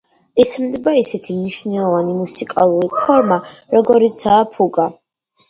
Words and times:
იქმნება 0.43 0.93
ისეთი 1.01 1.35
მნიშვნელოვანი 1.41 2.15
მუსიკალური 2.23 2.91
ფორმა, 2.95 3.39
როგორიცაა 3.77 4.51
ფუგა. 4.59 4.89